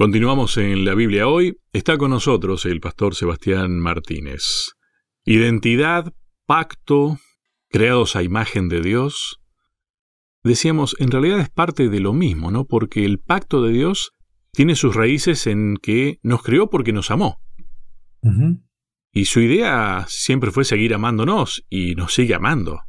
[0.00, 1.58] Continuamos en la Biblia hoy.
[1.74, 4.70] Está con nosotros el pastor Sebastián Martínez.
[5.26, 6.14] Identidad,
[6.46, 7.18] pacto,
[7.68, 9.42] creados a imagen de Dios.
[10.42, 12.64] Decíamos, en realidad es parte de lo mismo, ¿no?
[12.64, 14.12] Porque el pacto de Dios
[14.52, 17.42] tiene sus raíces en que nos creó porque nos amó.
[19.12, 22.80] Y su idea siempre fue seguir amándonos y nos sigue amando.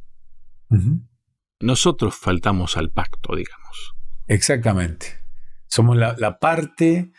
[1.60, 3.92] Nosotros faltamos al pacto, digamos.
[4.28, 5.21] Exactamente.
[5.72, 7.12] Somos la, parte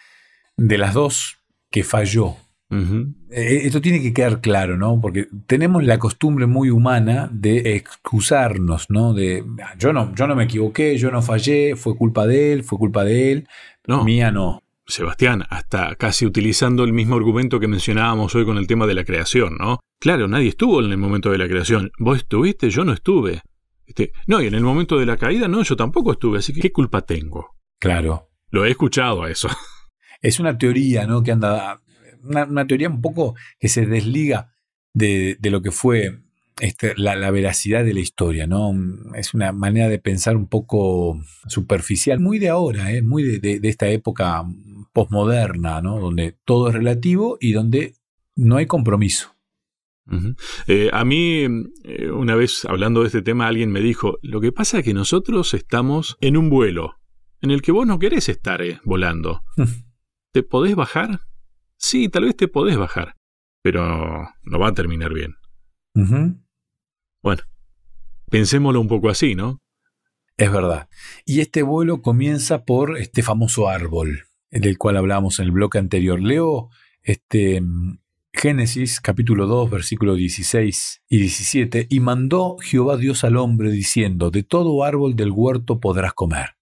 [0.57, 1.39] de las dos
[1.71, 2.35] que falló.
[2.69, 5.01] Eh, esto tiene que quedar claro, ¿no?
[5.01, 9.15] Porque tenemos la costumbre muy humana de excusarnos, ¿no?
[9.15, 12.63] De ah, yo no, yo no me equivoqué, yo no fallé, fue culpa de él,
[12.63, 13.47] fue culpa de él,
[13.87, 14.03] no.
[14.03, 14.61] mía no.
[14.85, 19.03] Sebastián, hasta casi utilizando el mismo argumento que mencionábamos hoy con el tema de la
[19.03, 19.79] creación, ¿no?
[19.99, 21.91] Claro, nadie estuvo en el momento de la creación.
[21.97, 23.41] Vos estuviste, yo no estuve.
[23.87, 26.61] Este, no, y en el momento de la caída, no, yo tampoco estuve, así que
[26.61, 27.55] ¿qué culpa tengo?
[27.79, 28.29] Claro.
[28.53, 29.49] Lo he escuchado a eso.
[30.21, 31.21] Es una teoría, ¿no?
[31.21, 31.81] Que anda.
[32.23, 34.53] Una, teoría un poco que se desliga
[34.93, 36.21] de, lo que fue
[36.61, 38.73] este, la, veracidad de la historia, ¿no?
[39.15, 43.01] Es una manera de pensar un poco superficial, muy de ahora, ¿eh?
[43.01, 44.45] muy de, esta época
[44.93, 45.99] posmoderna, ¿no?
[45.99, 47.95] Donde todo es relativo y donde
[48.37, 49.35] no hay compromiso.
[50.67, 51.43] Eh, a mí,
[51.83, 54.93] eh, una vez hablando de este tema, alguien me dijo, lo que pasa es que
[54.93, 57.02] nosotros estamos en un vuelo
[57.43, 59.43] en el que vos no querés estar eh, volando.
[60.31, 61.19] ¿Te podés bajar?
[61.75, 63.17] Sí, tal vez te podés bajar,
[63.61, 65.35] pero no va a terminar bien.
[67.21, 67.43] Bueno,
[68.31, 69.61] pensémoslo un poco así, ¿no?
[70.37, 70.87] Es verdad.
[71.25, 76.21] Y este vuelo comienza por este famoso árbol, del cual hablábamos en el bloque anterior.
[76.21, 76.69] Leo
[77.01, 77.61] este
[78.31, 84.43] Génesis capítulo 2 versículos 16 y 17, y mandó Jehová Dios al hombre diciendo, de
[84.43, 86.55] todo árbol del huerto podrás comer,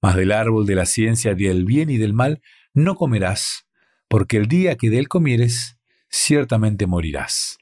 [0.00, 2.40] mas del árbol de la ciencia del bien y del mal
[2.74, 3.66] no comerás,
[4.08, 5.78] porque el día que de él comieres,
[6.08, 7.58] ciertamente morirás.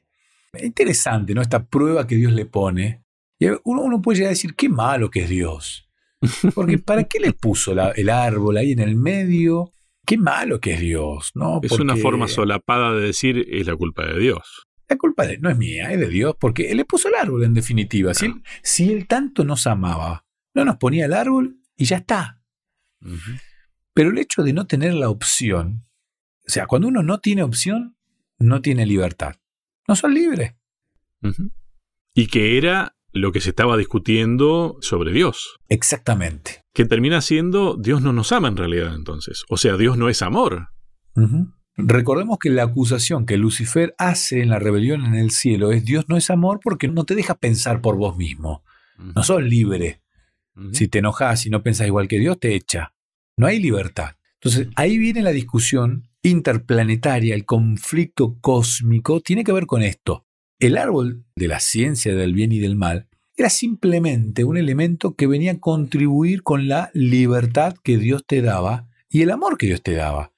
[0.62, 1.42] Interesante, ¿no?
[1.42, 3.02] Esta prueba que Dios le pone.
[3.38, 5.88] Y uno, uno puede llegar a decir, qué malo que es Dios.
[6.54, 9.72] Porque ¿para qué le puso el árbol ahí en el medio?
[10.06, 11.60] Qué malo que es Dios, ¿no?
[11.62, 14.66] Es una forma solapada de decir, es la culpa de Dios.
[14.88, 17.42] La culpa de, no es mía, es de Dios, porque Él le puso el árbol
[17.42, 18.14] en definitiva.
[18.14, 20.24] Si, él, si él tanto nos amaba,
[20.54, 22.42] no nos ponía el árbol y ya está.
[23.94, 25.86] Pero el hecho de no tener la opción,
[26.46, 27.96] o sea, cuando uno no tiene opción,
[28.38, 29.36] no tiene libertad.
[29.88, 30.54] No son libres.
[32.14, 35.58] Y que era lo que se estaba discutiendo sobre Dios.
[35.68, 36.62] Exactamente.
[36.72, 39.44] Que termina siendo Dios no nos ama en realidad entonces.
[39.48, 40.68] O sea, Dios no es amor.
[41.76, 46.06] Recordemos que la acusación que Lucifer hace en la rebelión en el cielo es Dios
[46.08, 48.62] no es amor porque no te deja pensar por vos mismo.
[48.98, 50.02] No sos libre.
[50.72, 52.94] Si te enojas y no pensás igual que Dios, te echa.
[53.36, 54.16] No hay libertad.
[54.34, 60.24] Entonces, ahí viene la discusión interplanetaria, el conflicto cósmico, tiene que ver con esto.
[60.58, 65.26] El árbol de la ciencia del bien y del mal era simplemente un elemento que
[65.26, 69.82] venía a contribuir con la libertad que Dios te daba y el amor que Dios
[69.82, 70.32] te daba.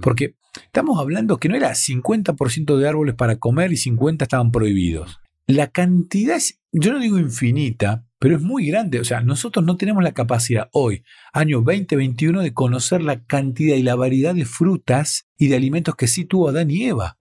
[0.00, 0.36] Porque
[0.66, 5.20] estamos hablando que no era 50% de árboles para comer y 50 estaban prohibidos.
[5.46, 9.00] La cantidad es, yo no digo infinita, pero es muy grande.
[9.00, 11.04] O sea, nosotros no tenemos la capacidad hoy,
[11.34, 16.06] año 2021, de conocer la cantidad y la variedad de frutas y de alimentos que
[16.06, 17.18] sí tuvo Adán y Eva.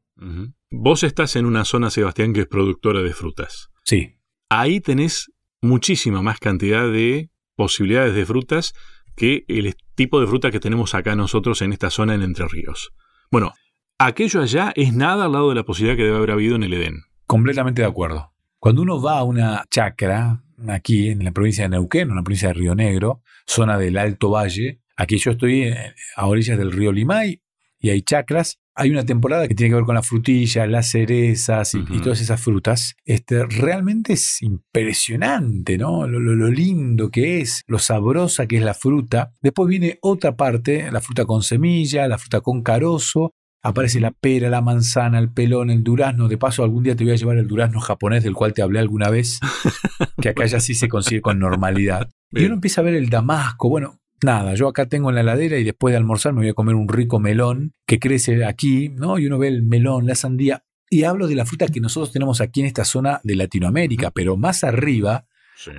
[0.72, 3.70] Vos estás en una zona, Sebastián, que es productora de frutas.
[3.84, 4.16] Sí.
[4.48, 5.30] Ahí tenés
[5.62, 8.74] muchísima más cantidad de posibilidades de frutas
[9.18, 12.94] que el tipo de fruta que tenemos acá nosotros en esta zona en Entre Ríos.
[13.30, 13.52] Bueno,
[13.98, 16.74] aquello allá es nada al lado de la posibilidad que debe haber habido en el
[16.74, 17.02] Edén.
[17.28, 18.32] Completamente de acuerdo.
[18.58, 22.50] Cuando uno va a una chacra, aquí en la provincia de Neuquén, en la provincia
[22.50, 24.82] de Río Negro, zona del Alto Valle.
[24.96, 27.42] Aquí yo estoy eh, a orillas del río Limay
[27.80, 28.60] y hay chacras.
[28.76, 32.42] Hay una temporada que tiene que ver con las frutillas, las cerezas y, todas esas
[32.42, 32.96] frutas.
[33.06, 36.08] Este, realmente es impresionante, ¿no?
[36.08, 39.36] Lo, lo, lindo que es, lo sabrosa que es la fruta.
[39.42, 44.50] Después viene otra parte, la fruta con semilla, la fruta con carozo, Aparece la pera,
[44.50, 46.28] la manzana, el pelón, el durazno.
[46.28, 48.80] De paso, algún día te voy a llevar el durazno japonés del cual te hablé
[48.80, 49.40] alguna vez,
[50.22, 52.10] que acá ya sí se consigue con normalidad.
[52.32, 53.70] Y uno empieza a ver el damasco.
[53.70, 56.54] Bueno, nada, yo acá tengo en la heladera y después de almorzar me voy a
[56.54, 59.18] comer un rico melón que crece aquí, ¿no?
[59.18, 60.66] Y uno ve el melón, la sandía.
[60.90, 64.36] Y hablo de la fruta que nosotros tenemos aquí en esta zona de Latinoamérica, pero
[64.36, 65.26] más arriba,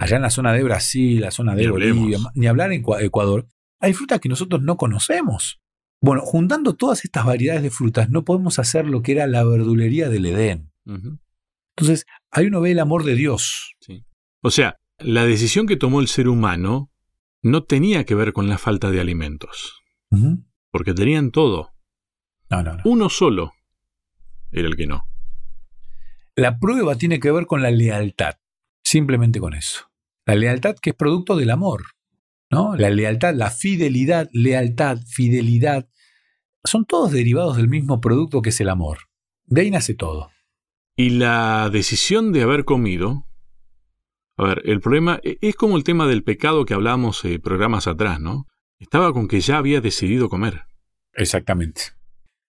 [0.00, 3.46] allá en la zona de Brasil, la zona de Bolivia, ni hablar en Ecuador,
[3.78, 5.60] hay frutas que nosotros no conocemos.
[6.04, 10.10] Bueno, juntando todas estas variedades de frutas, no podemos hacer lo que era la verdulería
[10.10, 10.70] del Edén.
[10.84, 13.74] Entonces, ahí uno ve el amor de Dios.
[14.42, 16.92] O sea, la decisión que tomó el ser humano
[17.40, 19.82] no tenía que ver con la falta de alimentos.
[20.70, 21.72] porque tenían todo.
[22.50, 22.82] No, no, no.
[22.84, 23.54] Uno solo
[24.52, 25.04] era el que no.
[26.36, 28.34] La prueba tiene que ver con la lealtad,
[28.84, 29.90] simplemente con eso.
[30.26, 31.84] La lealtad que es producto del amor,
[32.50, 32.76] ¿no?
[32.76, 35.88] La lealtad, la fidelidad, lealtad, fidelidad,
[36.64, 38.98] son todos derivados del mismo producto que es el amor.
[39.46, 40.30] De ahí nace todo.
[40.96, 43.26] Y la decisión de haber comido,
[44.36, 47.86] a ver, el problema e- es como el tema del pecado que hablamos eh, programas
[47.86, 48.46] atrás, ¿no?
[48.78, 50.62] Estaba con que ya había decidido comer.
[51.12, 51.82] Exactamente.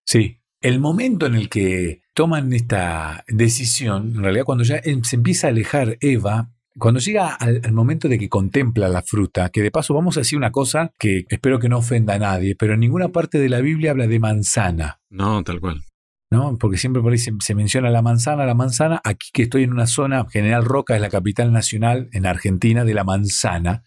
[0.05, 0.39] Sí.
[0.61, 5.47] El momento en el que toman esta decisión, en realidad cuando ya em- se empieza
[5.47, 9.71] a alejar Eva, cuando llega al, al momento de que contempla la fruta, que de
[9.71, 12.81] paso vamos a decir una cosa que espero que no ofenda a nadie, pero en
[12.81, 14.99] ninguna parte de la Biblia habla de manzana.
[15.09, 15.83] No, tal cual.
[16.31, 16.57] ¿no?
[16.57, 19.01] Porque siempre por ahí se, se menciona la manzana, la manzana.
[19.03, 22.93] Aquí que estoy en una zona, General Roca es la capital nacional en Argentina de
[22.93, 23.83] la manzana.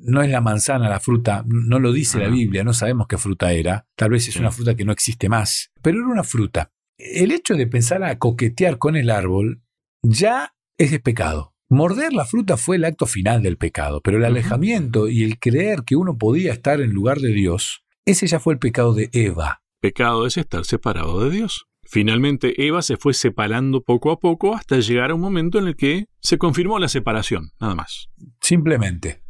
[0.00, 2.28] No es la manzana la fruta, no lo dice la.
[2.28, 3.86] Biblia, no sabemos qué fruta era.
[3.96, 6.70] Tal vez es una fruta que no existe más, pero era una fruta.
[6.96, 9.60] El hecho de pensar a coquetear con el árbol
[10.02, 11.54] ya es de pecado.
[11.70, 15.82] Morder la fruta fue el acto final del pecado, pero el alejamiento y el creer
[15.84, 19.60] que uno podía estar en lugar de Dios, ese ya fue el pecado de Eva.
[19.78, 21.66] Pecado es estar separado de Dios.
[21.84, 25.76] Finalmente Eva se fue separando poco a poco hasta llegar a un momento en el
[25.76, 28.08] que se confirmó la separación, nada más.
[28.40, 29.22] Simplemente.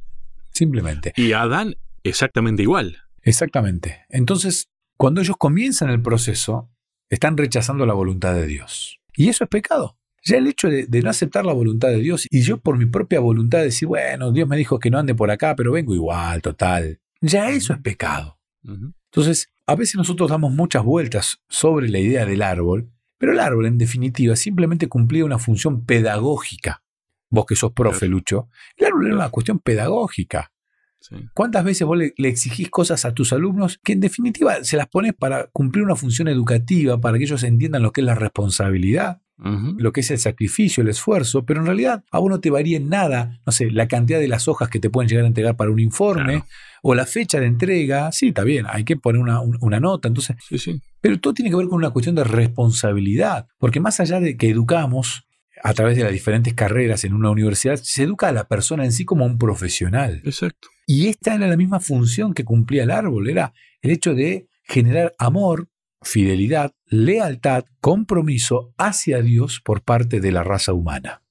[0.50, 1.12] Simplemente.
[1.16, 1.74] Y Adán
[2.04, 2.98] exactamente igual.
[3.22, 4.04] Exactamente.
[4.10, 6.70] Entonces, cuando ellos comienzan el proceso,
[7.10, 9.00] están rechazando la voluntad de Dios.
[9.16, 9.97] Y eso es pecado.
[10.28, 12.84] Ya el hecho de, de no aceptar la voluntad de Dios y yo por mi
[12.84, 16.42] propia voluntad decir, bueno, Dios me dijo que no ande por acá, pero vengo igual,
[16.42, 17.00] total.
[17.22, 18.38] Ya eso es pecado.
[18.62, 23.66] Entonces, a veces nosotros damos muchas vueltas sobre la idea del árbol, pero el árbol,
[23.66, 26.82] en definitiva, simplemente cumplía una función pedagógica.
[27.30, 28.12] Vos que sos profe, Claro.
[28.12, 30.52] Lucho, el árbol era una cuestión pedagógica.
[31.00, 31.16] Sí.
[31.32, 34.88] ¿Cuántas veces vos le, le exigís cosas a tus alumnos que en definitiva se las
[34.88, 39.22] pones para cumplir una función educativa, para que ellos entiendan lo que es la responsabilidad,
[39.40, 42.76] Lo que es el sacrificio, el esfuerzo, pero en realidad a vos no te varía
[42.76, 45.54] en nada, no sé, la cantidad de las hojas que te pueden llegar a entregar
[45.56, 46.46] para un informe Claro.
[46.82, 50.08] o la fecha de entrega, sí, está bien, hay que poner una, un- una nota,
[50.08, 50.80] entonces, Sí, sí.
[51.00, 54.50] pero todo tiene que ver con una cuestión de responsabilidad, porque más allá de que
[54.50, 55.24] educamos
[55.62, 58.92] a través de las diferentes carreras en una universidad, se educa a la persona en
[58.92, 60.20] sí como un profesional.
[60.24, 60.68] Exacto.
[60.86, 63.52] Y esta era la misma función que cumplía el árbol, era
[63.82, 65.68] el hecho de generar amor,
[66.02, 71.22] fidelidad, lealtad, compromiso hacia Dios por parte de la raza humana.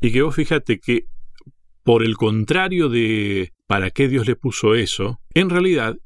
[0.00, 1.06] Y que vos fíjate que,
[1.82, 5.96] por el contrario de para qué Dios le puso eso, en realidad,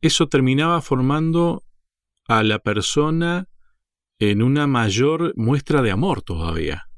[0.00, 1.62] eso terminaba formando
[2.26, 3.48] a la persona
[4.18, 6.88] en una mayor muestra de amor todavía.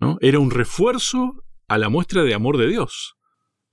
[0.00, 0.18] ¿no?
[0.20, 3.16] Era un refuerzo a la muestra de amor de Dios.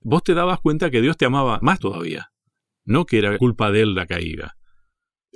[0.00, 2.30] Vos te dabas cuenta que Dios te amaba más todavía,
[2.84, 4.57] no que era culpa de él la caída.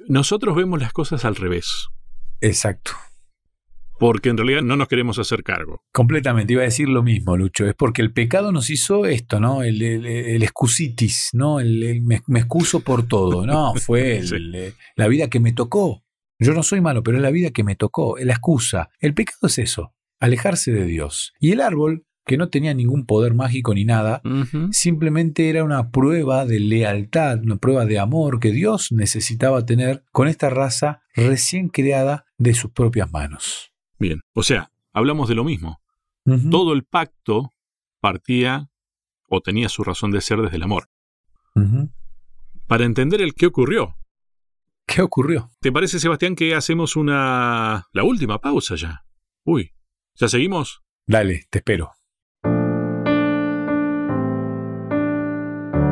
[0.08, 1.88] Nosotros vemos las cosas al revés,
[2.40, 2.92] Exacto.
[3.98, 5.80] porque en realidad no nos queremos hacer cargo.
[5.92, 7.66] Completamente, iba a decir lo mismo, Lucho.
[7.68, 9.62] Es porque el pecado nos hizo esto, ¿no?
[9.62, 11.60] El, el, el excusitis, ¿no?
[11.60, 13.46] El, el me, me excuso por todo.
[13.46, 14.34] No, fue Sí.
[14.34, 16.02] el- la vida que me tocó.
[16.40, 18.90] Yo no soy malo, pero es la vida que me tocó, es la excusa.
[18.98, 21.32] El pecado es eso, alejarse de Dios.
[21.38, 24.22] Y el árbol, que no tenía ningún poder mágico ni nada,
[24.70, 30.28] simplemente era una prueba de lealtad, una prueba de amor que Dios necesitaba tener con
[30.28, 33.72] esta raza recién creada de sus propias manos.
[33.98, 35.80] Bien, o sea, hablamos de lo mismo.
[36.50, 37.50] Todo el pacto
[38.00, 38.70] partía
[39.28, 40.88] o tenía su razón de ser desde el amor.
[42.66, 43.96] Para entender el qué ocurrió,
[44.86, 45.50] ¿Qué ocurrió?
[45.60, 47.86] ¿te parece, Sebastián, que hacemos una...
[47.92, 49.04] la última pausa ya?
[49.44, 49.72] Uy,
[50.14, 50.82] ¿ya seguimos?
[51.06, 51.92] Dale, te espero.